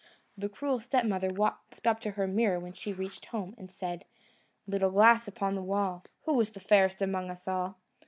The 0.35 0.49
cruel 0.49 0.79
stepmother 0.79 1.29
walked 1.31 1.85
up 1.85 1.99
to 1.99 2.09
her 2.13 2.25
mirror 2.25 2.59
when 2.59 2.73
she 2.73 2.91
reached 2.91 3.27
home, 3.27 3.53
and 3.55 3.69
said: 3.69 4.03
"Little 4.65 4.89
glass 4.89 5.27
upon 5.27 5.53
the 5.53 5.61
wall, 5.61 6.03
Who 6.23 6.41
is 6.41 6.49
fairest 6.49 7.03
among 7.03 7.29
us 7.29 7.47
all?" 7.47 7.77